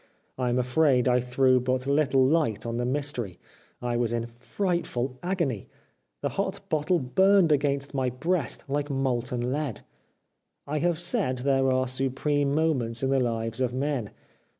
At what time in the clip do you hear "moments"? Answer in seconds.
12.55-13.03